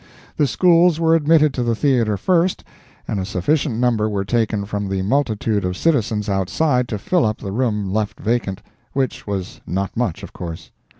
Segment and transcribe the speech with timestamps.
[0.35, 2.63] The Schools were admitted to the theatre first,
[3.07, 7.37] and a sufficient number were taken from the multitude of citizens outside to fill up
[7.37, 10.71] the room left vacant—which was not much, of course.